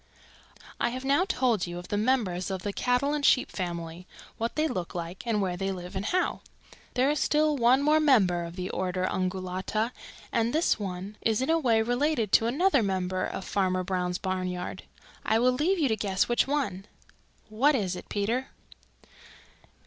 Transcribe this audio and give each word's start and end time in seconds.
"I 0.79 0.89
have 0.89 1.05
now 1.05 1.25
told 1.29 1.67
you 1.67 1.77
of 1.77 1.89
the 1.89 1.95
members 1.95 2.49
of 2.49 2.63
the 2.63 2.73
cattle 2.73 3.13
and 3.13 3.23
Sheep 3.23 3.51
family, 3.51 4.07
what 4.39 4.55
they 4.55 4.67
look 4.67 4.95
like 4.95 5.21
and 5.27 5.43
where 5.43 5.55
they 5.55 5.71
live 5.71 5.95
and 5.95 6.05
how. 6.05 6.41
There 6.95 7.11
is 7.11 7.19
still 7.19 7.55
one 7.55 7.83
more 7.83 7.99
member 7.99 8.43
of 8.43 8.55
the 8.55 8.71
order 8.71 9.05
Ungulata 9.11 9.91
and 10.31 10.53
this 10.55 10.79
one 10.79 11.17
is 11.21 11.39
in 11.39 11.51
a 11.51 11.59
way 11.59 11.83
related 11.83 12.31
to 12.31 12.47
another 12.47 12.81
member 12.81 13.23
of 13.25 13.45
Farmer 13.45 13.83
Brown's 13.83 14.17
barnyard. 14.17 14.85
I 15.23 15.37
will 15.37 15.51
leave 15.51 15.77
you 15.77 15.87
to 15.89 15.95
guess 15.95 16.27
which 16.27 16.47
one. 16.47 16.87
What 17.49 17.75
is 17.75 17.95
it, 17.95 18.09
Peter?" 18.09 18.47